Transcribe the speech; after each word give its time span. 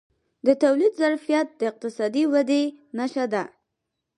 د 0.45 0.47
تولید 0.63 0.93
ظرفیت 1.01 1.47
د 1.59 1.61
اقتصادي 1.71 2.23
ودې 2.33 2.63
نښه 2.97 3.25
ده. 3.33 3.43